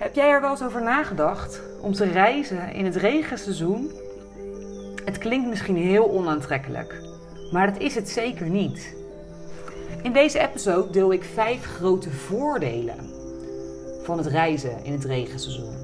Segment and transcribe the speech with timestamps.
[0.00, 3.90] Heb jij er wel eens over nagedacht om te reizen in het regenseizoen?
[5.04, 7.02] Het klinkt misschien heel onaantrekkelijk,
[7.52, 8.94] maar dat is het zeker niet.
[10.02, 13.10] In deze episode deel ik vijf grote voordelen
[14.02, 15.74] van het reizen in het regenseizoen.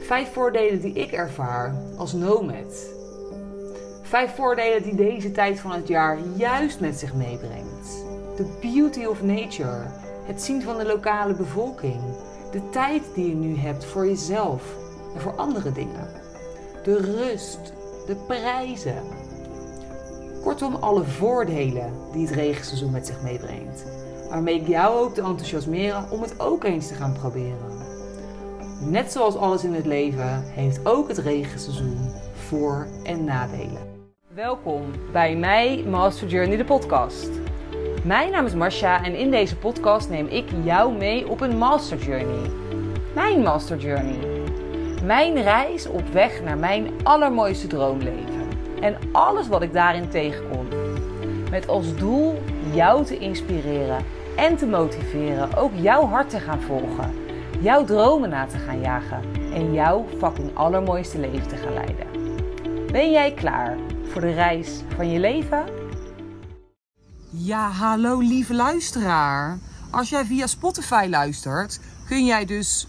[0.00, 2.94] Vijf voordelen die ik ervaar als nomad.
[4.02, 8.04] Vijf voordelen die deze tijd van het jaar juist met zich meebrengt.
[8.36, 9.86] The beauty of nature,
[10.26, 12.00] het zien van de lokale bevolking,
[12.50, 14.76] de tijd die je nu hebt voor jezelf
[15.14, 16.08] en voor andere dingen,
[16.82, 17.72] de rust,
[18.06, 19.02] de prijzen.
[20.42, 23.84] Kortom, alle voordelen die het regenseizoen met zich meebrengt.
[24.28, 27.84] Waarmee ik jou ook te enthousiasmeren om het ook eens te gaan proberen.
[28.80, 33.94] Net zoals alles in het leven heeft ook het regenseizoen voor- en nadelen.
[34.34, 37.30] Welkom bij mij, Master Journey, de podcast.
[38.06, 41.98] Mijn naam is Marcia en in deze podcast neem ik jou mee op een Master
[41.98, 42.50] Journey.
[43.14, 44.18] Mijn Master Journey.
[45.04, 48.48] Mijn reis op weg naar mijn allermooiste droomleven.
[48.80, 50.66] En alles wat ik daarin tegenkom.
[51.50, 52.38] Met als doel
[52.72, 54.04] jou te inspireren
[54.36, 57.14] en te motiveren ook jouw hart te gaan volgen.
[57.60, 59.20] Jouw dromen na te gaan jagen.
[59.54, 62.06] En jouw fucking allermooiste leven te gaan leiden.
[62.92, 65.85] Ben jij klaar voor de reis van je leven?
[67.30, 69.58] Ja, hallo lieve luisteraar.
[69.90, 72.86] Als jij via Spotify luistert, kun jij dus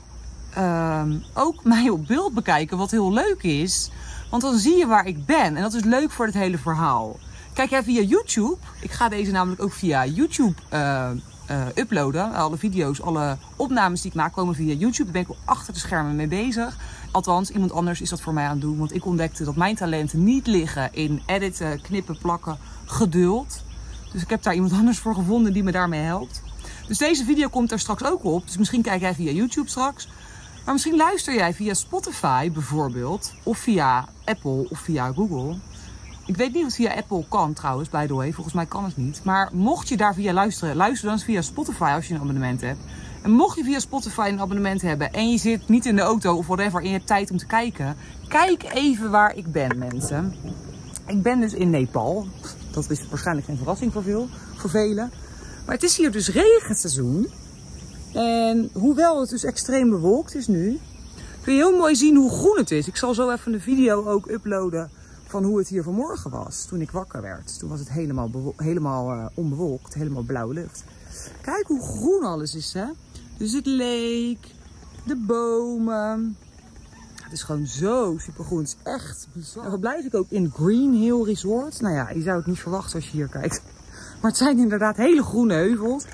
[0.53, 3.91] ehm, ook mij op beeld bekijken, wat heel leuk is.
[4.29, 7.19] Want dan zie je waar ik ben en dat is leuk voor het hele verhaal.
[7.53, 11.09] Kijk jij via YouTube, ik ga deze namelijk ook via YouTube eh,
[11.45, 12.33] eh, uploaden.
[12.33, 15.11] Alle video's, alle opnames die ik maak komen via YouTube.
[15.11, 16.77] Daar ben ik achter de schermen mee bezig.
[17.11, 18.77] Althans, iemand anders is dat voor mij aan het doen.
[18.77, 23.65] Want ik ontdekte dat mijn talenten niet liggen in editen, knippen, plakken, geduld.
[24.11, 26.41] Dus ik heb daar iemand anders voor gevonden die me daarmee helpt.
[26.87, 28.45] Dus deze video komt er straks ook op.
[28.45, 30.07] Dus misschien kijk jij via YouTube straks.
[30.65, 33.33] Maar misschien luister jij via Spotify bijvoorbeeld.
[33.43, 35.57] Of via Apple of via Google.
[36.25, 38.33] Ik weet niet of het via Apple kan trouwens, by the way.
[38.33, 39.23] Volgens mij kan het niet.
[39.23, 42.61] Maar mocht je daar via luisteren, luister dan eens via Spotify als je een abonnement
[42.61, 42.79] hebt.
[43.21, 46.35] En mocht je via Spotify een abonnement hebben en je zit niet in de auto
[46.35, 47.95] of whatever en je hebt tijd om te kijken.
[48.27, 50.35] Kijk even waar ik ben mensen.
[51.05, 52.27] Ik ben dus in Nepal.
[52.71, 55.11] Dat is waarschijnlijk geen verrassing voor, veel, voor velen.
[55.65, 57.27] Maar het is hier dus regenseizoen.
[58.13, 60.79] En hoewel het dus extreem bewolkt is nu,
[61.41, 62.87] kun je heel mooi zien hoe groen het is.
[62.87, 64.89] Ik zal zo even een video ook uploaden
[65.27, 67.59] van hoe het hier vanmorgen was toen ik wakker werd.
[67.59, 70.83] Toen was het helemaal, helemaal uh, onbewolkt, helemaal blauwe lucht.
[71.41, 72.85] Kijk hoe groen alles is, hè?
[73.37, 74.47] Dus het leek,
[75.05, 76.37] de bomen.
[77.27, 78.59] Het is gewoon zo supergroen.
[78.59, 79.69] Het is echt bizar.
[79.69, 81.81] Verblijf ik ook in Green Hill Resort.
[81.81, 83.61] Nou ja, je zou het niet verwachten als je hier kijkt.
[84.21, 86.05] Maar het zijn inderdaad hele groene heuvels.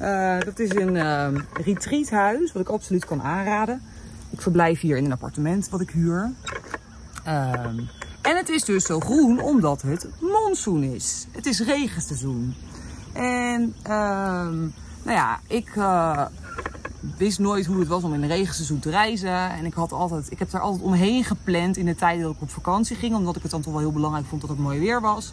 [0.00, 3.82] Uh, dat is een uh, retreathuis, wat ik absoluut kan aanraden.
[4.30, 6.32] Ik verblijf hier in een appartement wat ik huur.
[7.26, 7.52] Uh,
[8.22, 11.26] en het is dus zo groen omdat het monsoon is.
[11.30, 12.54] Het is regenseizoen.
[13.12, 14.58] En ehm,
[15.02, 16.26] nou ja, ik uh,
[17.16, 19.50] wist nooit hoe het was om in een regenseizoen te reizen.
[19.50, 22.42] En ik, had altijd, ik heb daar altijd omheen gepland in de tijd dat ik
[22.42, 23.14] op vakantie ging.
[23.14, 25.32] Omdat ik het dan toch wel heel belangrijk vond dat het mooi weer was.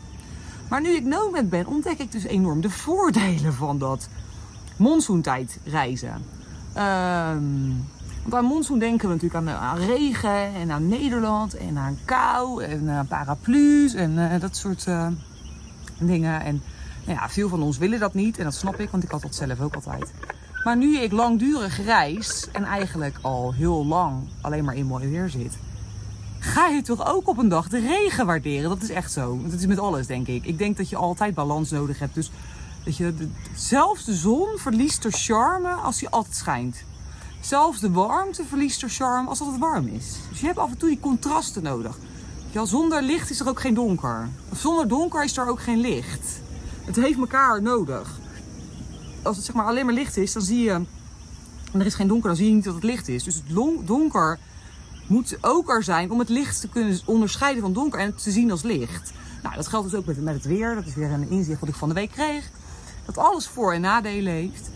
[0.70, 4.10] Maar nu ik nomad ben, ontdek ik dus enorm de voordelen van dat
[4.76, 6.14] monsoontijd reizen.
[6.78, 7.88] Um,
[8.24, 12.64] want aan monsoon denken we natuurlijk aan, aan, regen en aan Nederland en aan kou
[12.64, 14.88] en aan paraplu's en uh, dat soort
[16.00, 16.42] dingen.
[16.42, 16.62] En
[17.06, 19.22] nou ja, veel van ons willen dat niet en dat snap ik, want ik had
[19.22, 20.12] dat zelf ook altijd.
[20.64, 25.30] Maar nu ik langdurig reis en eigenlijk al heel lang alleen maar in mooi weer
[25.30, 25.58] zit,
[26.40, 28.70] ga je toch ook op een dag de regen waarderen.
[28.70, 29.40] Dat is echt zo.
[29.44, 30.46] Dat is met alles, denk ik.
[30.46, 32.14] Ik denk dat je altijd balans nodig hebt.
[32.14, 32.32] Dus
[32.84, 33.14] dat je,
[33.56, 36.84] zelfs de zon verliest haar charme als die altijd schijnt.
[37.40, 40.16] Zelfs de warmte verliest haar charme als het warm is.
[40.30, 41.98] Dus je hebt af en toe die contrasten nodig.
[42.52, 44.30] Ja, zonder licht is er ook geen donker.
[44.56, 46.42] Zonder donker is er ook geen licht.
[46.86, 48.20] Het heeft elkaar nodig.
[49.22, 50.72] Als het zeg maar alleen maar licht is, dan zie je.
[51.72, 53.24] En er is geen donker, dan zie je niet dat het licht is.
[53.24, 53.44] Dus het
[53.86, 54.40] donker
[55.08, 58.52] moet ook er zijn om het licht te kunnen onderscheiden van donker en te zien
[58.52, 59.12] als licht.
[59.44, 60.76] Nou, dat geldt dus ook met, het weer.
[60.76, 62.50] Dat is weer een inzicht wat ik van de week kreeg.
[63.06, 64.70] Dat alles voor- en nadelen heeft.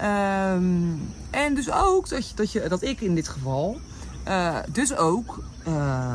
[0.00, 1.00] Um,
[1.30, 3.80] en dus ook dat, je, dat, je, dat ik in dit geval
[4.28, 6.14] uh, dus ook uh,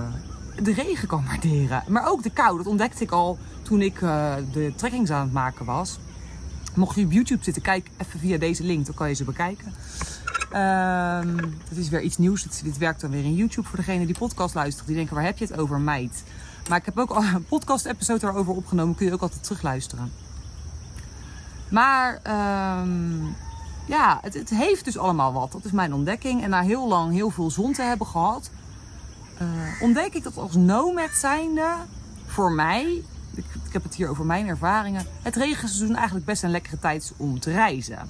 [0.62, 1.84] de regen kan waarderen.
[1.88, 2.57] Maar ook de kou.
[2.57, 6.00] Dat ontdekte ik al toen ik uh, de trekkings aan het maken was.
[6.75, 8.86] Mocht je op YouTube zitten, kijk even via deze link.
[8.86, 9.74] Dan kan je ze bekijken.
[10.52, 12.44] Um, het is weer iets nieuws.
[12.44, 14.88] Dit, werkt dan weer in YouTube voor degene die podcast luistert.
[14.88, 16.24] Die denken, waar heb je het over, meid?
[16.70, 18.96] Maar ik heb ook al een podcast episode daarover opgenomen.
[18.96, 20.12] Kun je ook altijd terugluisteren.
[21.70, 22.22] Maar...
[22.81, 23.36] Um,
[23.86, 25.52] ja, het, het, heeft dus allemaal wat.
[25.52, 26.44] Dat is mijn ontdekking.
[26.44, 28.50] En na heel lang heel veel zon te hebben gehad,
[29.42, 31.76] uh, ontdek ik dat als nomad zijnde
[32.26, 33.04] voor mij,
[33.74, 37.40] ik, heb het hier over mijn ervaringen, het regenseizoen eigenlijk best een lekkere tijd om
[37.40, 38.10] te reizen.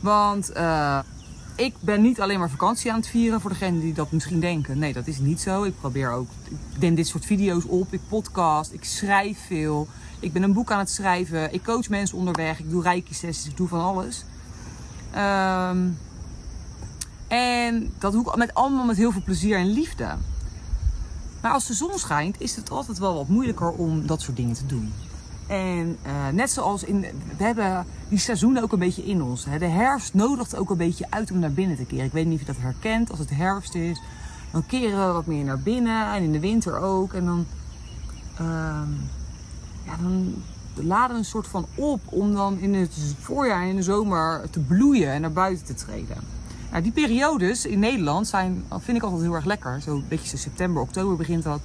[0.00, 0.98] Want uh,
[1.56, 4.78] ik ben niet alleen maar vakantie aan het vieren voor degenen die dat misschien denken.
[4.78, 5.62] Nee, dat is niet zo.
[5.62, 9.88] Ik probeer ook, ik neem dit soort video's op, ik podcast, ik schrijf veel.
[10.20, 13.50] Ik ben een boek aan het schrijven, ik coach mensen onderweg, ik doe reiki sessies,
[13.50, 14.24] ik doe van alles.
[15.16, 15.98] Um,
[17.28, 20.16] en dat doe ik met, allemaal met heel veel plezier en liefde.
[21.42, 24.54] Maar als de zon schijnt, is het altijd wel wat moeilijker om dat soort dingen
[24.54, 24.92] te doen.
[25.46, 27.00] En uh, net zoals in.
[27.36, 29.44] We hebben die seizoenen ook een beetje in ons.
[29.44, 29.58] Hè.
[29.58, 32.04] De herfst nodigt ook een beetje uit om naar binnen te keren.
[32.04, 33.10] Ik weet niet of je dat herkent.
[33.10, 34.02] Als het herfst is,
[34.52, 36.12] dan keren we wat meer naar binnen.
[36.12, 37.12] En in de winter ook.
[37.12, 37.46] En dan.
[38.40, 38.80] Uh,
[39.84, 40.34] ja, dan
[40.74, 44.50] laden we een soort van op om dan in het voorjaar en in de zomer
[44.50, 46.16] te bloeien en naar buiten te treden.
[46.72, 49.80] Nou, die periodes in Nederland zijn, vind ik altijd heel erg lekker.
[49.82, 51.60] Zo een beetje september, oktober begint dat.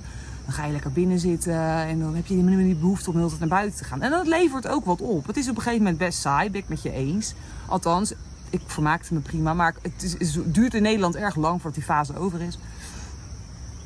[0.46, 3.40] Dan ga je lekker binnen zitten en dan heb je niet behoefte om heel tijd
[3.40, 4.02] naar buiten te gaan.
[4.02, 5.28] En dat levert ook wat op.
[5.28, 7.34] Het is op een gegeven moment best saai, ben ik met je eens.
[7.66, 8.14] Althans,
[8.50, 9.54] ik vermaakte me prima.
[9.54, 12.58] Maar het, is, duurt in Nederland erg lang voordat die fase over is.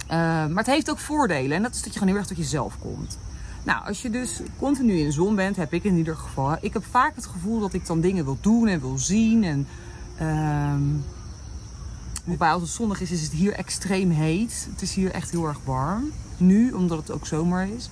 [0.04, 1.58] Uh, maar het heeft ook voordelen.
[1.58, 3.18] En dat is dat je gewoon heel erg tot jezelf komt.
[3.64, 6.58] Nou, als je dus continu in de zon bent, heb ik in ieder geval.
[6.62, 9.44] Ik heb vaak het gevoel dat ik dan dingen wil doen en wil zien.
[9.44, 9.68] En
[10.22, 11.04] um,
[12.26, 14.68] Wobei als het zonnig is, is het hier extreem heet.
[14.72, 16.12] Het is hier echt heel erg warm.
[16.38, 17.90] Nu, omdat het ook zomer is.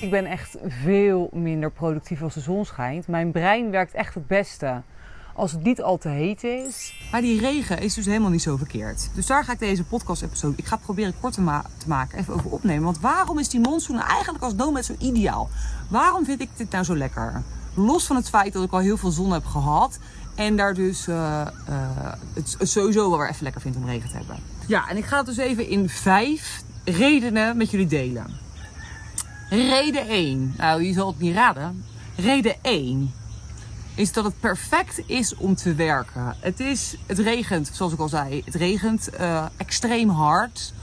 [0.00, 3.08] Ik ben echt veel minder productief als de zon schijnt.
[3.08, 4.82] Mijn brein werkt echt het beste
[5.34, 6.94] als het niet al te heet is.
[7.10, 9.10] Maar die regen is dus helemaal niet zo verkeerd.
[9.14, 12.34] Dus daar ga ik deze podcast-episode, ik ga het proberen kort te, te, maken, even
[12.34, 12.84] over opnemen.
[12.84, 15.48] Want waarom is die monsoon eigenlijk als nomad zo ideaal?
[15.90, 17.42] Waarom vind ik dit nou zo lekker?
[17.74, 19.98] Los van het feit dat ik al heel veel zon heb gehad.
[20.36, 24.16] En daar dus uh, uh, het sowieso wel weer even lekker vind om regen te
[24.16, 24.36] hebben.
[24.66, 28.26] Ja, en ik ga het dus even in vijf redenen met jullie delen.
[29.50, 30.54] Reden 1.
[30.56, 31.84] Nou, je zal het niet raden.
[32.16, 33.12] Reden 1
[33.94, 36.36] is dat het perfect is om te werken.
[36.40, 40.74] Het, is, het regent, zoals ik al zei, het regent uh, extreem hard.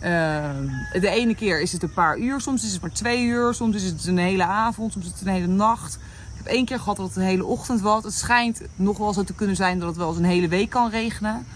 [0.00, 3.76] De ene keer is het een paar uur, soms is het maar twee uur, soms
[3.76, 5.98] is het een hele avond, soms is het een hele nacht.
[6.40, 8.04] Ik heb één keer gehad dat het een hele ochtend was.
[8.04, 10.70] Het schijnt nog wel zo te kunnen zijn dat het wel eens een hele week
[10.70, 11.46] kan regenen.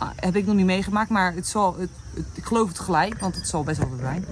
[0.00, 1.90] Uh, heb ik nog niet meegemaakt, maar het zal, het,
[2.34, 4.24] ik geloof het gelijk, want het zal best wel zijn.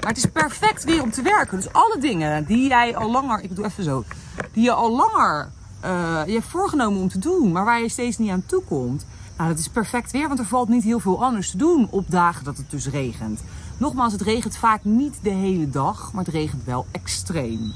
[0.00, 1.56] Maar het is perfect weer om te werken.
[1.56, 4.04] Dus alle dingen die jij al langer, ik doe even zo,
[4.52, 5.50] die je al langer
[5.84, 9.06] uh, je hebt voorgenomen om te doen, maar waar je steeds niet aan toe komt.
[9.36, 12.10] Nou, dat is perfect weer, want er valt niet heel veel anders te doen op
[12.10, 13.42] dagen dat het dus regent.
[13.76, 17.72] Nogmaals, het regent vaak niet de hele dag, maar het regent wel extreem.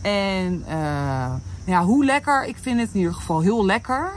[0.00, 1.32] En uh,
[1.64, 4.12] ja, hoe lekker, ik vind het in ieder geval heel lekker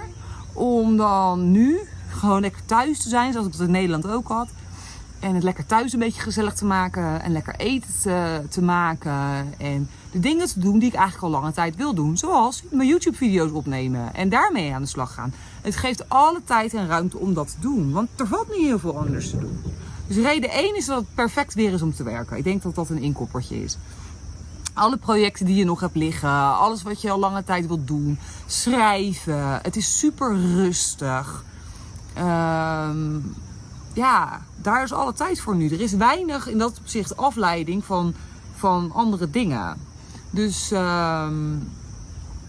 [0.53, 1.79] om dan nu
[2.09, 4.47] gewoon lekker thuis te zijn, zoals ik het in Nederland ook had.
[5.21, 7.21] En het lekker thuis een beetje gezellig te maken.
[7.21, 9.53] En lekker eten te, te, maken.
[9.57, 12.17] En de dingen te doen die ik eigenlijk al lange tijd wil doen.
[12.17, 14.13] Zoals mijn YouTube video's opnemen.
[14.13, 15.33] En daarmee aan de slag gaan.
[15.61, 17.91] Het geeft alle tijd en ruimte om dat te doen.
[17.91, 19.61] Want er valt niet heel veel anders te doen.
[20.07, 22.37] Dus reden 1 is dat het perfect weer is om te werken.
[22.37, 23.77] Ik denk dat dat een inkoppertje is.
[24.73, 26.57] Alle projecten die je nog hebt liggen.
[26.57, 28.19] Alles wat je al lange tijd wilt doen.
[28.45, 29.59] Schrijven.
[29.61, 31.43] Het is super rustig.
[32.13, 33.19] Ehm...
[33.93, 35.69] Ja, daar is alle tijd voor nu.
[35.69, 38.13] Er is weinig in dat opzicht afleiding van,
[38.55, 39.77] van andere dingen.
[40.29, 41.69] Dus um,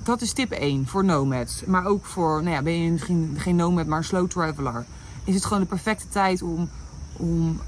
[0.02, 1.64] dat is tip 1 voor nomads.
[1.64, 4.84] Maar ook voor, nou ja, ben je misschien geen nomad, maar een slow traveler.
[5.24, 6.70] Is het gewoon de perfecte tijd om,
[7.16, 7.60] om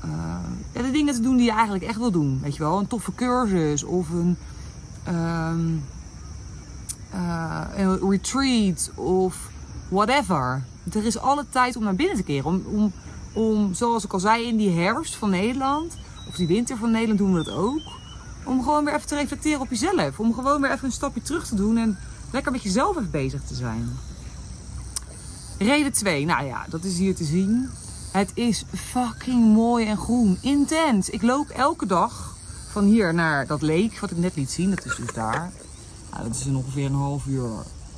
[0.73, 2.41] ja, de dingen te doen die je eigenlijk echt wil doen.
[2.43, 4.37] Weet je wel, een toffe cursus of een,
[5.09, 5.85] um,
[7.15, 9.51] uh, een retreat of
[9.89, 10.63] whatever.
[10.93, 12.45] Er is alle tijd om naar binnen te keren.
[12.45, 12.93] Om, om
[13.35, 15.97] om, zoals ik al zei, in die herfst van Nederland,
[16.29, 17.83] of die winter van Nederland doen we dat ook.
[18.45, 20.21] Om gewoon weer even te reflecteren op jezelf.
[20.21, 21.99] Om gewoon weer even een stapje terug te doen en
[22.33, 23.89] lekker met jezelf even bezig te zijn.
[25.59, 27.71] Reden 2, nou ja, dat is hier te zien.
[28.15, 30.39] Het is fucking mooi en groen.
[30.41, 31.11] Intens.
[31.11, 32.37] Ik loop elke dag
[32.71, 34.71] van hier naar dat leek, wat ik net liet zien.
[34.71, 35.53] Dat is dus daar.
[36.11, 37.51] Nou, dat is ongeveer een half uur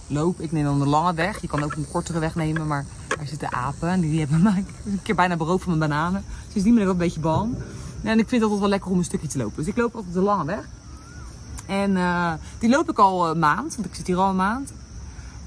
[0.06, 0.40] loop.
[0.40, 1.40] Ik neem dan de lange weg.
[1.40, 3.88] Je kan ook een kortere weg nemen, maar daar zitten apen.
[3.88, 6.24] En die hebben me een keer bijna beroofd van mijn bananen.
[6.48, 7.54] Sindsdien ben ik ook een beetje bang.
[8.02, 9.56] En ik vind het altijd wel lekker om een stukje te lopen.
[9.56, 10.68] Dus ik loop altijd de lange weg.
[11.66, 14.72] En uh, die loop ik al een maand, want ik zit hier al een maand.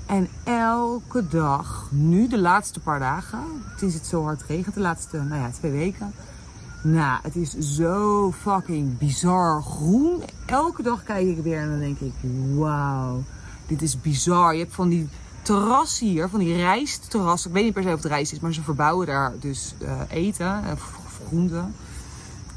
[0.09, 3.39] En elke dag, nu de laatste paar dagen,
[3.77, 6.13] sinds het zo hard regent, de laatste nou ja, twee weken.
[6.83, 10.23] Nou, het is zo fucking bizar groen.
[10.45, 12.13] Elke dag kijk ik weer en dan denk ik,
[12.55, 13.23] wauw,
[13.67, 14.53] dit is bizar.
[14.53, 15.09] Je hebt van die
[15.41, 17.45] terras hier, van die rijstterras.
[17.45, 20.01] Ik weet niet per se of het rijst is, maar ze verbouwen daar dus uh,
[20.09, 21.75] eten, of groenten.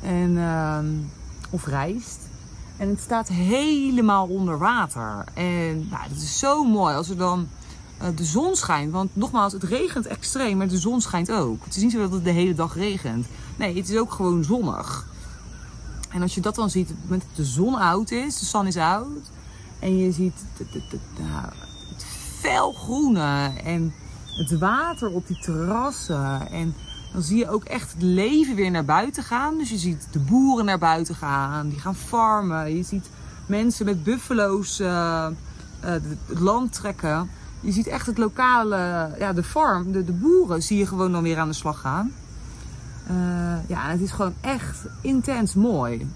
[0.02, 0.78] En, uh,
[1.50, 2.18] of rijst.
[2.82, 5.24] En het staat helemaal onder water.
[5.34, 7.48] En nou, dat is zo mooi als er dan
[8.02, 8.92] uh, de zon schijnt.
[8.92, 11.64] Want nogmaals, het regent extreem, maar de zon schijnt ook.
[11.64, 13.26] Het is niet zo dat het de hele dag regent.
[13.56, 15.06] Nee, het is ook gewoon zonnig.
[16.10, 18.44] En als je dat dan ziet, op het moment dat de zon oud is, de
[18.44, 19.30] zon is oud.
[19.78, 21.00] En je ziet het, het,
[21.92, 22.04] het
[22.40, 23.94] felgroene en
[24.26, 26.50] het water op die terrassen.
[26.50, 26.74] En
[27.12, 29.58] dan zie je ook echt het leven weer naar buiten gaan.
[29.58, 32.76] Dus je ziet de boeren naar buiten gaan, die gaan farmen.
[32.76, 33.10] Je ziet
[33.46, 35.26] mensen met buffalo's uh,
[35.80, 37.30] het land trekken.
[37.60, 41.22] Je ziet echt het lokale, ja, de farm, de, de boeren zie je gewoon dan
[41.22, 42.12] weer aan de slag gaan.
[43.10, 46.10] Uh, ja, het is gewoon echt intens mooi.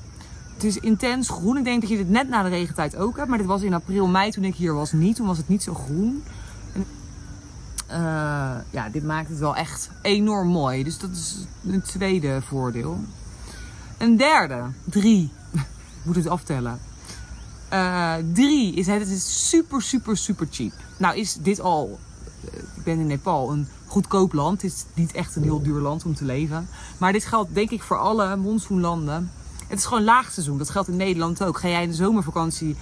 [0.54, 1.56] Het is intens groen.
[1.56, 3.28] Ik denk dat je dit net na de regentijd ook hebt.
[3.28, 5.16] Maar dit was in april, mei toen ik hier was niet.
[5.16, 6.22] Toen was het niet zo groen.
[7.90, 7.96] Uh,
[8.70, 10.84] ja, dit maakt het wel echt enorm mooi.
[10.84, 11.36] Dus dat is
[11.68, 13.00] een tweede voordeel.
[13.98, 15.30] Een derde, drie.
[15.52, 15.60] Ik
[16.04, 16.78] moet het aftellen.
[17.72, 20.72] Uh, drie is het is super, super, super cheap.
[20.96, 21.98] Nou is dit al,
[22.50, 24.62] ik ben in Nepal, een goedkoop land.
[24.62, 26.68] Het is niet echt een heel duur land om te leven.
[26.98, 29.30] Maar dit geldt denk ik voor alle monsoonlanden.
[29.66, 30.58] Het is gewoon laagseizoen.
[30.58, 31.58] Dat geldt in Nederland ook.
[31.58, 32.76] Ga jij in de zomervakantie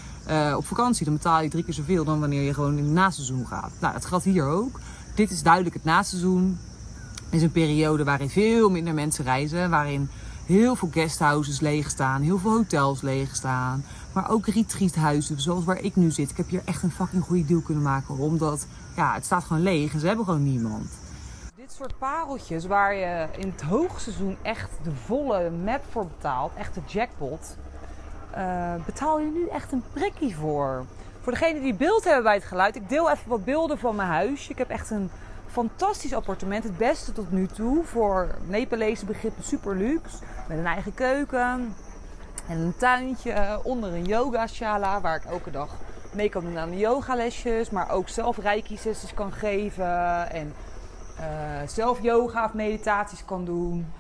[0.56, 3.46] op vakantie, dan betaal je drie keer zoveel dan wanneer je gewoon in het naseizoen
[3.46, 3.70] gaat.
[3.78, 4.80] Nou, dat geldt hier ook.
[5.14, 6.59] Dit is duidelijk het naseizoen.
[7.30, 9.71] Is een periode waarin veel minder mensen reizen.
[9.71, 10.09] Waarin
[10.47, 12.23] heel veel guesthouses leeg staan.
[12.23, 13.85] Heel veel hotels leeg staan.
[14.12, 16.30] Maar ook retreathuizen, zoals waar ik nu zit.
[16.30, 18.18] Ik heb hier echt een fucking goede deal kunnen maken.
[18.18, 18.66] Omdat,
[18.97, 20.90] ja, het staat gewoon leeg en ze hebben gewoon niemand.
[21.56, 26.52] Dit soort pareltjes waar je in het hoogseizoen echt de volle map voor betaalt.
[26.54, 27.56] Echt de jackpot.
[28.37, 30.85] Uh, betaal je nu echt een prikkie voor.
[31.25, 32.76] Voor degenen die beeld hebben bij het geluid.
[32.76, 34.50] Ik deel even wat beelden van mijn huisje.
[34.50, 35.11] Ik heb echt een
[35.47, 36.64] fantastisch appartement.
[36.64, 37.85] Het beste tot nu toe.
[37.85, 40.16] Voor Nepalese begrippen super luxe.
[40.49, 41.75] Met een eigen keuken.
[42.49, 45.00] En een tuintje onder een yoga shala.
[45.00, 45.69] Waar ik elke dag
[46.12, 47.71] mee kan doen aan de yogalesjes.
[47.71, 50.31] Maar ook zelf reiki sessies kan geven.
[50.31, 50.54] En
[51.21, 53.93] uh, zelf yoga of meditaties kan doen.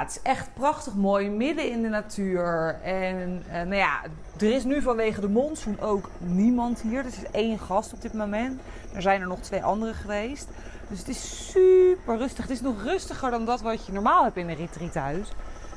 [0.00, 2.80] Het is echt prachtig mooi, midden in de natuur.
[2.82, 4.00] En uh, nou ja,
[4.38, 6.98] er is nu vanwege de monsoon ook niemand hier.
[6.98, 8.60] Er is één gast op dit moment.
[8.94, 10.48] Er zijn er nog twee anderen geweest.
[10.88, 12.44] Dus het is super rustig.
[12.44, 15.32] Het is nog rustiger dan dat wat je normaal hebt in een retreathuis.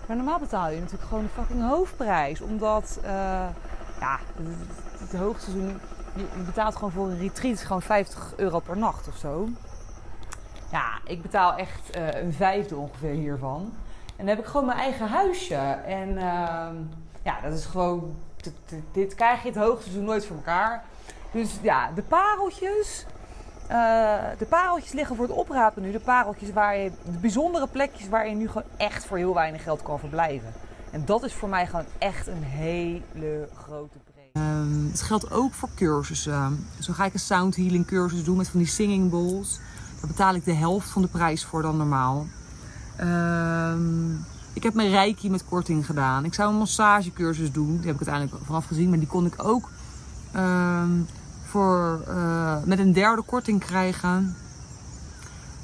[0.07, 2.41] Maar normaal betaal je natuurlijk gewoon een fucking hoofdprijs.
[2.41, 3.09] Omdat, uh,
[4.00, 5.79] ja, het, het hoogseizoen...
[6.15, 9.50] Je betaalt gewoon voor een retreat gewoon 50 euro per nacht of zo.
[10.71, 13.74] Ja, ik betaal echt uh, een vijfde ongeveer hiervan.
[14.17, 15.55] En dan heb ik gewoon mijn eigen huisje.
[15.86, 16.67] En uh,
[17.24, 18.15] ja, dat is gewoon...
[18.91, 20.83] Dit krijg je het hoogseizoen nooit voor elkaar.
[21.31, 23.05] Dus ja, de pareltjes...
[23.71, 25.91] Uh, de pareltjes liggen voor het oprapen nu.
[25.91, 29.63] De pareltjes waar je, de bijzondere plekjes waar je nu gewoon echt voor heel weinig
[29.63, 30.53] geld kan verblijven.
[30.91, 33.97] En dat is voor mij gewoon echt een hele grote.
[34.33, 36.67] Um, het geldt ook voor cursussen.
[36.79, 39.59] Zo ga ik een sound healing cursus doen met van die singing bowls.
[40.00, 42.25] Daar betaal ik de helft van de prijs voor dan normaal.
[43.01, 46.25] Um, ik heb mijn reiki met korting gedaan.
[46.25, 47.77] Ik zou een massagecursus doen.
[47.77, 48.89] Die heb ik uiteindelijk vanaf gezien.
[48.89, 49.70] Maar die kon ik ook
[50.36, 51.08] um,
[51.46, 54.36] voor, uh, met een derde korting krijgen.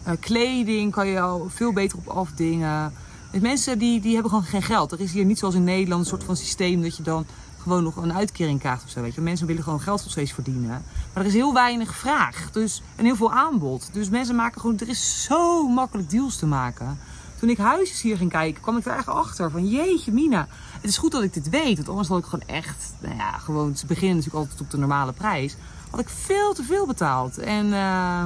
[0.08, 2.94] Uh, kleding kan je al veel beter op afdingen.
[3.32, 4.92] Dus mensen die, die hebben gewoon geen geld.
[4.92, 7.25] Er is hier niet zoals in Nederland een soort van systeem dat je dan
[7.62, 9.02] gewoon nog een uitkering krijgt of zo.
[9.02, 9.22] Weet je.
[9.22, 10.84] Mensen willen gewoon geld nog steeds verdienen.
[11.13, 13.90] Maar er is heel weinig vraag dus, en heel veel aanbod.
[13.92, 17.00] Dus mensen maken gewoon, er is zo makkelijk deals te maken.
[17.43, 20.47] Toen ik huisjes hier ging kijken, kwam ik er echt achter van jeetje Mina.
[20.81, 23.38] Het is goed dat ik dit weet, want anders had ik gewoon echt, nou ja,
[23.38, 25.55] gewoon, ze beginnen natuurlijk altijd op de normale prijs.
[25.89, 27.38] Had ik veel te veel betaald.
[27.38, 28.25] En uh,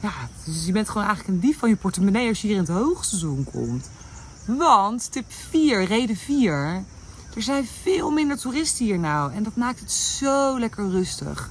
[0.00, 0.12] ja,
[0.44, 2.72] dus je bent gewoon eigenlijk een dief van je portemonnee als je hier in het
[2.72, 3.90] hoogseizoen komt.
[4.44, 6.84] Want tip 4, reden 4.
[7.34, 9.32] Er zijn veel minder toeristen hier nou.
[9.32, 11.50] En dat maakt het zo lekker rustig.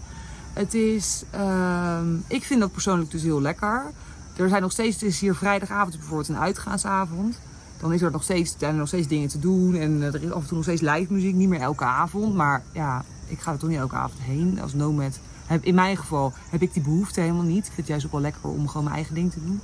[0.53, 3.91] Het is, uh, ik vind dat persoonlijk dus heel lekker.
[4.35, 7.39] Er zijn nog steeds, het is hier vrijdagavond bijvoorbeeld een uitgaansavond.
[7.79, 9.75] Dan is er nog steeds, zijn er nog steeds dingen te doen.
[9.75, 11.35] En er is af en toe nog steeds live muziek.
[11.35, 12.35] Niet meer elke avond.
[12.35, 14.61] Maar ja, ik ga er toch niet elke avond heen.
[14.61, 17.57] Als nomad, heb, in mijn geval, heb ik die behoefte helemaal niet.
[17.57, 19.61] Ik vind het juist ook wel lekker om gewoon mijn eigen ding te doen.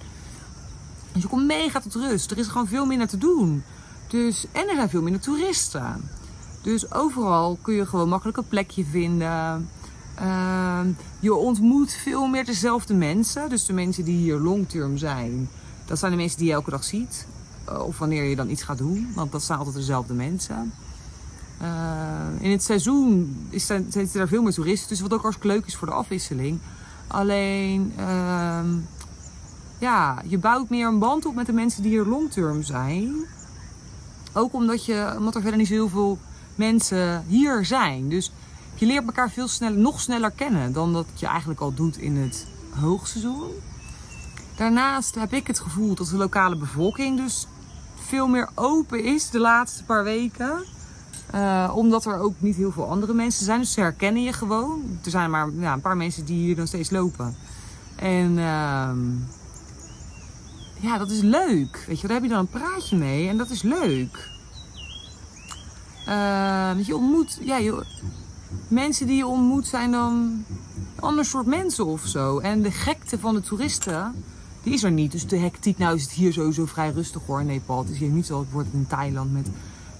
[1.11, 2.31] Dus je komt mega tot rust.
[2.31, 3.63] Er is gewoon veel minder te doen.
[4.07, 6.09] Dus, en er zijn veel minder toeristen.
[6.61, 9.69] Dus overal kun je gewoon makkelijk een plekje vinden.
[10.21, 10.79] Uh,
[11.19, 13.49] je ontmoet veel meer dezelfde mensen.
[13.49, 15.49] Dus de mensen die hier longterm zijn,
[15.85, 17.27] dat zijn de mensen die je elke dag ziet.
[17.69, 20.73] Uh, of wanneer je dan iets gaat doen, want dat zijn altijd dezelfde mensen.
[21.61, 21.67] Uh,
[22.39, 25.87] in het seizoen is er, veel meer toeristen, dus wat ook hartstikke leuk is voor
[25.87, 26.59] de afwisseling.
[27.07, 28.67] Alleen, ehm,
[29.77, 33.15] ja, je bouwt meer een band op met de mensen die hier longterm zijn.
[34.33, 36.17] Ook omdat, je, omdat er verder niet zo heel veel
[36.55, 38.09] mensen hier zijn.
[38.09, 38.31] Dus
[38.79, 42.17] je leert elkaar veel sneller, nog sneller kennen dan dat je eigenlijk al doet in
[42.17, 43.51] het hoogseizoen.
[44.55, 47.47] Daarnaast heb ik het gevoel dat de lokale bevolking dus
[47.95, 50.63] veel meer open is de laatste paar weken.
[51.35, 53.59] Uh, omdat er ook niet heel veel andere mensen zijn.
[53.59, 54.99] Dus ze herkennen je gewoon.
[55.03, 57.35] Er zijn maar ja, een paar mensen die hier dan steeds lopen.
[57.95, 58.91] En uh,
[60.79, 61.83] ja, dat is leuk.
[61.87, 63.27] Weet je, daar heb je dan een praatje mee.
[63.27, 64.29] En dat is leuk.
[66.07, 67.39] Uh, je ontmoet...
[67.41, 67.85] Ja, je,
[68.67, 72.39] mensen die je ontmoet zijn dan een ander soort mensen of zo.
[72.39, 74.23] En de gekte van de toeristen,
[74.63, 75.11] die is er niet.
[75.11, 77.79] Dus de hectiek, nou is het hier sowieso vrij rustig hoor in Nepal.
[77.79, 79.49] Het is hier niet zoals het wordt in Thailand met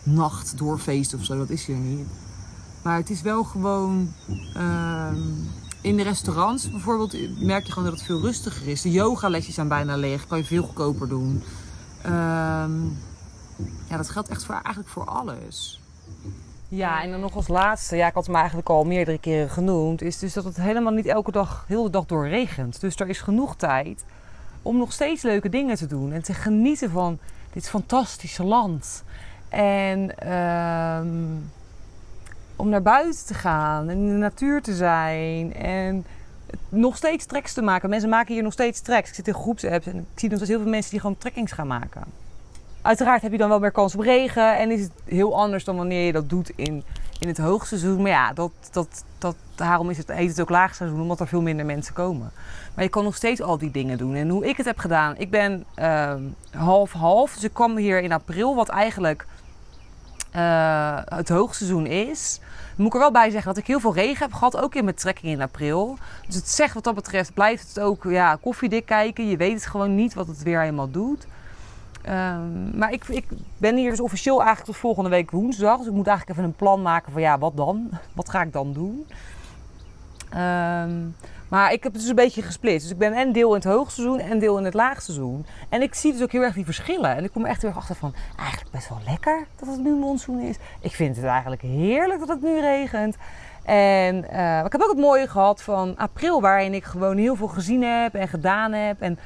[0.03, 1.37] nacht doorfeest of zo.
[1.37, 2.07] Dat is hier niet.
[2.81, 4.13] Maar het is wel gewoon.
[4.57, 5.07] Uh,
[5.81, 8.81] in de restaurants bijvoorbeeld merk je gewoon dat het veel rustiger is.
[8.81, 10.27] De yogalesjes zijn bijna leeg.
[10.27, 11.43] Kan je veel goedkoper doen.
[12.05, 12.11] Uh,
[13.87, 15.81] ja, dat geldt echt voor, eigenlijk voor alles.
[16.71, 20.01] Ja, en dan nog als laatste, ja, ik had hem eigenlijk al meerdere keren genoemd,
[20.01, 22.81] is dus dat het helemaal niet elke dag, heel de dag door regent.
[22.81, 24.05] Dus er is genoeg tijd
[24.61, 27.19] om nog steeds leuke dingen te doen en te genieten van
[27.53, 29.03] dit fantastische land.
[29.49, 31.51] En um,
[32.55, 36.05] om naar buiten te gaan en in de natuur te zijn en
[36.69, 37.89] nog steeds treks te maken.
[37.89, 39.09] Mensen maken hier nog steeds treks.
[39.09, 41.51] Ik zit in groepsapps en ik zie nog steeds heel veel mensen die gewoon trekkings
[41.51, 42.03] gaan maken.
[42.81, 45.75] Uiteraard heb je dan wel meer kans op regen en is het heel anders dan
[45.75, 46.83] wanneer je dat doet in,
[47.19, 48.01] in het hoogseizoen.
[48.01, 51.41] Maar ja, dat, dat, dat, daarom is het, heet het ook laagseizoen, omdat er veel
[51.41, 52.31] minder mensen komen.
[52.73, 54.15] Maar je kan nog steeds al die dingen doen.
[54.15, 55.65] En hoe ik het heb gedaan, ik ben
[56.51, 57.29] half-half.
[57.29, 59.25] Ehm, dus ik kwam hier in april, wat eigenlijk
[60.35, 62.39] uh, het hoogseizoen is.
[62.75, 64.83] moet ik er wel bij zeggen dat ik heel veel regen heb gehad, ook in
[64.83, 65.97] mijn trekking in april.
[66.25, 69.29] Dus het zegt wat dat betreft, blijft het ook ja, koffiedik kijken.
[69.29, 71.27] Je weet het gewoon niet wat het weer helemaal doet.
[72.09, 73.25] Um, maar ik, ik,
[73.57, 75.77] ben hier dus officieel eigenlijk tot volgende week woensdag.
[75.77, 77.89] Dus ik moet eigenlijk even een plan maken van ja, wat dan?
[78.15, 79.07] Wat ga ik dan doen?
[80.33, 81.15] Um,
[81.49, 82.81] maar ik heb het dus een beetje gesplitst.
[82.81, 85.45] Dus ik ben en deel in het hoogseizoen en deel in het laagseizoen.
[85.69, 87.15] En ik zie dus ook heel erg die verschillen.
[87.15, 89.95] En ik kom er echt weer achter van, eigenlijk best wel lekker dat het nu
[89.95, 90.57] monsoon is.
[90.79, 93.17] Ik vind het eigenlijk heerlijk dat het nu regent.
[93.63, 97.47] En uh, ik heb ook het mooie gehad van april, waarin ik gewoon heel veel
[97.47, 99.01] gezien heb en gedaan heb.
[99.01, 99.19] En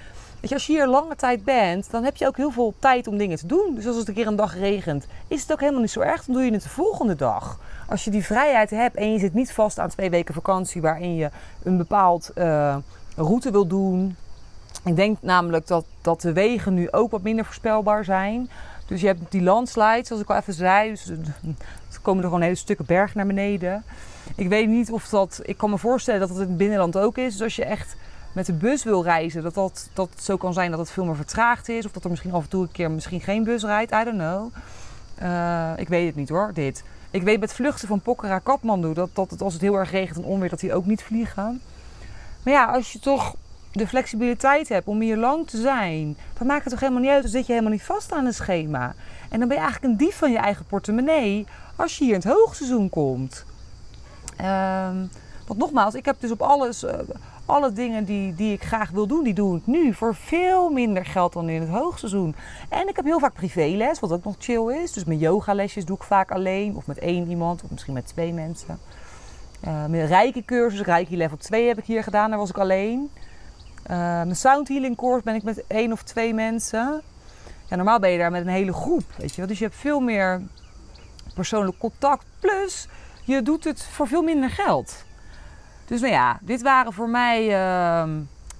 [0.51, 3.37] als je hier lange tijd bent, dan heb je ook heel veel tijd om dingen
[3.37, 3.75] te doen.
[3.75, 6.25] Dus als het een keer een dag regent, is het ook helemaal niet zo erg.
[6.25, 7.59] Dan doe je het de volgende dag.
[7.87, 11.15] Als je die vrijheid hebt en je zit niet vast aan twee weken vakantie waarin
[11.15, 11.29] je
[11.63, 12.75] een bepaald uh,
[13.15, 14.15] route wil doen.
[14.85, 18.49] Ik denk namelijk dat, dat de wegen nu ook wat minder voorspelbaar zijn.
[18.87, 20.89] Dus je hebt die landslides, zoals ik al even zei.
[20.89, 23.83] Dus, er komen er gewoon hele stukken berg naar beneden.
[24.35, 25.39] Ik weet niet of dat.
[25.43, 27.31] Ik kan me voorstellen dat het in het binnenland ook is.
[27.31, 27.95] Dus als je echt
[28.33, 31.15] met de bus wil reizen, dat, dat, dat zo kan zijn dat het veel meer
[31.15, 31.85] vertraagd is.
[31.85, 33.91] Of dat er misschien af en toe een keer misschien geen bus rijdt.
[33.91, 34.51] I don't know.
[35.21, 36.83] Uh, ik weet het niet hoor, dit.
[37.11, 40.17] Ik weet met vluchten van Pokhara Kathmandu dat, dat het als het heel erg regent
[40.17, 41.61] en onweer, dat die ook niet vliegen.
[42.43, 43.35] Maar ja, als je toch
[43.71, 47.21] de flexibiliteit hebt om hier lang te zijn, dan maakt het toch helemaal niet uit.
[47.21, 48.93] Dan zit je helemaal niet vast aan een schema.
[49.29, 52.19] En dan ben je eigenlijk een dief van je eigen portemonnee als je hier in
[52.19, 53.45] het hoogseizoen komt.
[54.41, 55.09] Um,
[55.47, 56.91] want nogmaals, ik heb dus op alles, uh,
[57.45, 61.05] alle dingen die, die ik graag wil doen, die doe ik nu voor veel minder
[61.05, 62.35] geld dan in het hoogseizoen.
[62.69, 64.91] En ik heb heel vaak privéles, wat ook nog chill is.
[64.91, 68.33] Dus mijn yogalesjes doe ik vaak alleen of met één iemand of misschien met twee
[68.33, 68.79] mensen.
[69.65, 73.09] Uh, mijn rijke cursus, rijke level 2 heb ik hier gedaan, daar was ik alleen.
[73.83, 77.01] Uh, mijn sound healing course ben ik met één of twee mensen.
[77.69, 79.99] Ja, normaal ben je daar met een hele groep, weet je Dus je hebt veel
[79.99, 80.41] meer
[81.33, 82.25] persoonlijk contact.
[82.39, 82.87] Plus,
[83.23, 85.05] je doet het voor veel minder geld.
[85.93, 88.13] Dus nou ja, dit waren voor mij uh,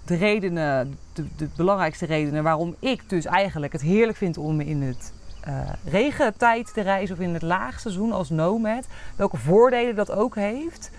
[0.06, 4.82] de redenen, de, de, belangrijkste redenen waarom ik dus eigenlijk het heerlijk vind om in
[4.82, 5.14] het
[5.48, 8.88] uh, regentijd te reizen of in het laagseizoen als nomad.
[9.16, 10.92] Welke voordelen dat ook heeft.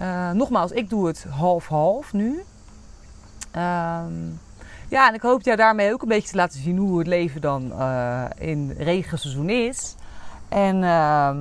[0.00, 2.30] Uh, nogmaals, ik doe het half-half nu.
[3.56, 4.40] Um,
[4.88, 7.40] ja, en ik hoop jou daarmee ook een beetje te laten zien hoe het leven
[7.40, 9.94] dan uh, in regenseizoen is.
[10.48, 11.34] En uh,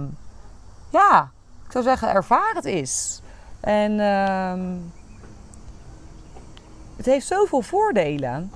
[0.89, 1.31] ja,
[1.65, 3.21] ik zou zeggen, ervaar het.
[3.63, 4.53] En uh,
[6.95, 8.51] het heeft zoveel voordelen.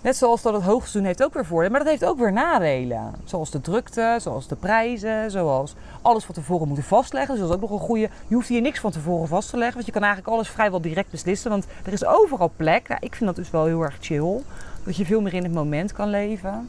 [0.00, 3.14] Net zoals dat het hoogseizoen heeft ook weer voordelen, maar dat heeft ook weer nadelen.
[3.24, 7.30] Zoals de drukte, zoals de prijzen, zoals alles van tevoren moeten vastleggen.
[7.30, 8.08] Dus dat is ook nog een goede.
[8.26, 10.80] Je hoeft hier niks van tevoren vast te leggen, want je kan eigenlijk alles vrijwel
[10.80, 11.50] direct beslissen.
[11.50, 12.88] Want er is overal plek.
[12.88, 14.40] Nou, ik vind dat dus wel heel erg chill.
[14.84, 16.68] Dat je veel meer in het moment kan leven.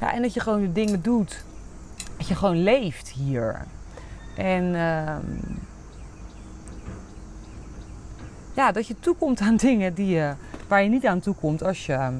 [0.00, 1.44] Ja, en dat je gewoon de dingen doet.
[2.16, 3.64] Dat je gewoon leeft hier.
[4.36, 4.64] En.
[4.64, 5.16] Uh,
[8.56, 10.32] ja, dat je toekomt aan dingen die je,
[10.68, 12.14] waar je niet aan toekomt als je ehm,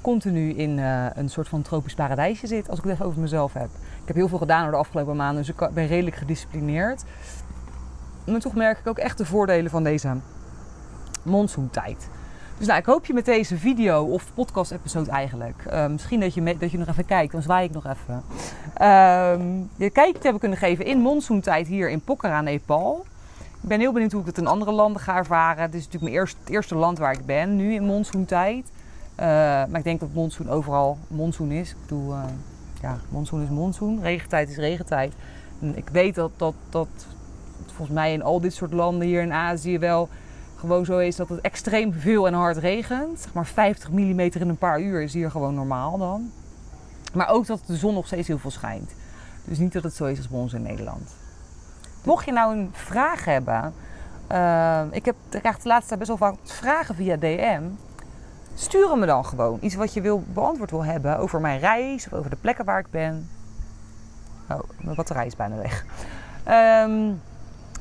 [0.00, 2.68] continu in uh, een soort van tropisch paradijsje zit.
[2.68, 3.68] Als ik het even over mezelf heb.
[4.00, 7.04] Ik heb heel veel gedaan door de afgelopen maanden, dus ik ben redelijk gedisciplineerd.
[8.26, 10.16] Maar toch merk ik ook echt de voordelen van deze
[11.22, 12.08] monsoontijd.
[12.58, 15.64] Dus nou, ik hoop je met deze video of podcast-episode eigenlijk.
[15.72, 18.22] Uh, misschien dat je, dat je nog even kijkt, dan zwaai ik nog even.
[18.80, 23.06] Uh, je kijkje hebben kunnen geven in monsoontijd hier in Pokhara, Nepal.
[23.62, 25.62] Ik ben heel benieuwd hoe ik het in andere landen ga ervaren.
[25.62, 28.64] Het is natuurlijk mijn eerste, het eerste land waar ik ben, nu in monsoontijd.
[28.64, 31.70] Uh, maar ik denk dat monsoon overal monsoon is.
[31.70, 32.24] Ik bedoel, uh,
[32.80, 35.12] ja, monsoon is monsoon, regentijd is regentijd.
[35.60, 36.88] En ik weet dat, dat, dat
[37.66, 40.08] volgens mij in al dit soort landen hier in Azië wel
[40.56, 43.20] gewoon zo is dat het extreem veel en hard regent.
[43.20, 46.30] Zeg maar 50 mm in een paar uur is hier gewoon normaal dan.
[47.14, 48.90] Maar ook dat de zon nog steeds heel veel schijnt.
[49.44, 51.21] Dus niet dat het zo is als bij ons in Nederland.
[52.04, 53.74] Mocht je nou een vraag hebben.
[54.32, 57.62] Uh, ik, heb, krijg de laatste tijd best wel vaak vragen via DM.
[58.54, 59.58] Stuur me dan gewoon.
[59.60, 62.78] Iets wat je wil beantwoord wil hebben over mijn reis of over de plekken waar
[62.78, 63.28] ik ben.
[64.48, 65.84] Oh, mijn batterij is bijna weg.
[66.48, 67.20] Um,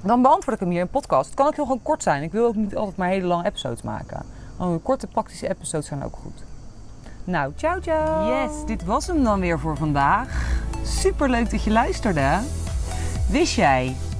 [0.02, 1.26] dan beantwoord ik hem hier in podcast.
[1.26, 2.24] Het kan ook heel gewoon kort zijn.
[2.24, 4.26] Ik wil ook niet altijd maar hele lange episodes maken.
[4.56, 6.44] Gewoon korte praktische episodes zijn ook goed.
[7.24, 8.34] Nou, ciao ciao.
[8.34, 10.60] Yes, dit was hem dan weer voor vandaag.
[10.84, 12.40] Super leuk dat je luisterde.
[13.30, 13.96] Wist jij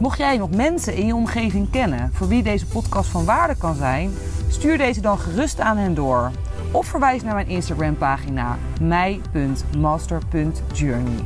[0.00, 3.74] mocht jij nog mensen in je omgeving kennen voor wie deze podcast van waarde kan
[3.74, 4.10] zijn,
[4.48, 6.30] stuur deze dan gerust aan hen door.
[6.70, 11.24] Of verwijs naar mijn Instagram pagina mij.master.journey.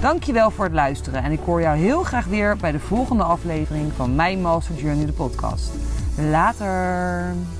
[0.00, 3.92] Dankjewel voor het luisteren en ik hoor jou heel graag weer bij de volgende aflevering
[3.96, 5.70] van Mijn Master Journey de podcast.
[6.30, 7.59] Later!